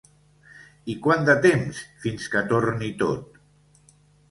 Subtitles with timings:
[0.93, 3.39] I quant de temps fins que torni tot?